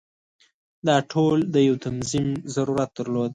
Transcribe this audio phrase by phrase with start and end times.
[0.87, 3.29] دا ټول د یو تنظیم ضرورت درلود.